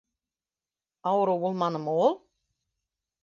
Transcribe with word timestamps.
Ауырыу 1.11 1.37
булманымы 1.45 1.95
ул? 2.07 2.17